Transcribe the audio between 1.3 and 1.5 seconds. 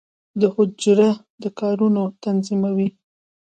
د